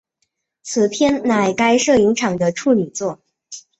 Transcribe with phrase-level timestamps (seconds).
[0.63, 3.21] 此片乃该摄影场的处女作。